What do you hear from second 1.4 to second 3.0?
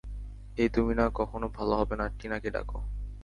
ভালো হবে না টিনাকে ডাকো।